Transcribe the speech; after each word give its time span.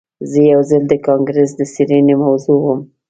زه 0.29 0.39
یو 0.51 0.61
ځل 0.69 0.83
د 0.89 0.93
کانګرس 1.07 1.49
د 1.55 1.61
څیړنې 1.73 2.15
موضوع 2.23 2.57
وم 2.61 2.81